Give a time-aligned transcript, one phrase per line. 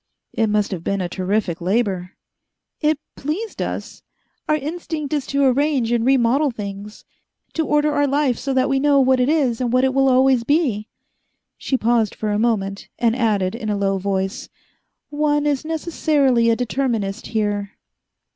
[0.33, 2.13] "It must have been a terrific labor."
[2.79, 4.01] "It pleased us.
[4.49, 7.05] Our instinct is to arrange and remodel things,
[7.53, 10.09] to order our life so that we know what it is and what it will
[10.09, 10.87] always be."
[11.55, 14.49] She paused for a moment, and added in a low voice,
[15.11, 17.73] "One is necessarily a determinist here."